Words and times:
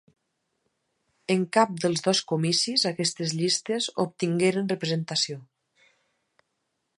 En 1.33 1.43
cap 1.57 1.75
dels 1.83 2.01
dos 2.07 2.21
comicis 2.31 2.85
aquestes 2.93 3.35
llistes 3.41 3.91
obtingueren 4.05 4.73
representació. 4.73 5.39